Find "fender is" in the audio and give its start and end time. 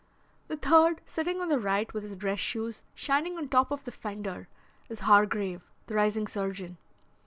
3.91-5.01